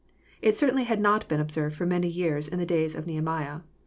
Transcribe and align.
It 0.41 0.57
certainly 0.57 0.85
had 0.85 0.99
not 0.99 1.27
been 1.27 1.39
observed 1.39 1.75
for 1.75 1.85
many 1.85 2.07
years 2.07 2.47
in 2.47 2.57
the 2.57 2.65
days 2.65 2.95
of 2.95 3.05
Kehemiah. 3.05 3.59